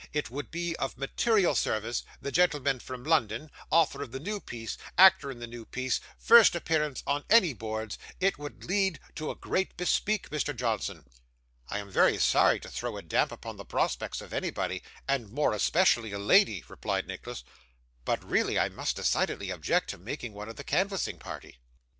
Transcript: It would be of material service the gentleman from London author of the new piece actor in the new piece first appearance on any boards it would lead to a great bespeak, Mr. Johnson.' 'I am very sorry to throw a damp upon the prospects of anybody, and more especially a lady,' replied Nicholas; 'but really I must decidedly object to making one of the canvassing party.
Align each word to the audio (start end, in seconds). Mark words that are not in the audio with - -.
It 0.13 0.31
would 0.31 0.49
be 0.49 0.75
of 0.77 0.97
material 0.97 1.53
service 1.53 2.01
the 2.19 2.31
gentleman 2.31 2.79
from 2.79 3.03
London 3.03 3.51
author 3.69 4.01
of 4.01 4.11
the 4.11 4.19
new 4.19 4.39
piece 4.39 4.75
actor 4.97 5.29
in 5.29 5.37
the 5.37 5.45
new 5.45 5.63
piece 5.63 5.99
first 6.17 6.55
appearance 6.55 7.03
on 7.05 7.23
any 7.29 7.53
boards 7.53 7.99
it 8.19 8.39
would 8.39 8.63
lead 8.65 8.99
to 9.13 9.29
a 9.29 9.35
great 9.35 9.77
bespeak, 9.77 10.31
Mr. 10.31 10.55
Johnson.' 10.55 11.05
'I 11.69 11.77
am 11.77 11.91
very 11.91 12.17
sorry 12.17 12.59
to 12.61 12.69
throw 12.71 12.97
a 12.97 13.03
damp 13.03 13.31
upon 13.31 13.57
the 13.57 13.63
prospects 13.63 14.21
of 14.21 14.33
anybody, 14.33 14.81
and 15.07 15.29
more 15.29 15.53
especially 15.53 16.11
a 16.11 16.17
lady,' 16.17 16.63
replied 16.67 17.05
Nicholas; 17.05 17.43
'but 18.03 18.27
really 18.27 18.57
I 18.57 18.69
must 18.69 18.95
decidedly 18.95 19.51
object 19.51 19.91
to 19.91 19.99
making 19.99 20.33
one 20.33 20.49
of 20.49 20.55
the 20.55 20.63
canvassing 20.63 21.19
party. 21.19 21.59